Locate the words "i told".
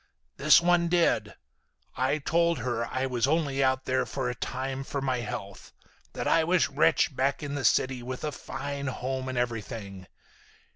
1.95-2.57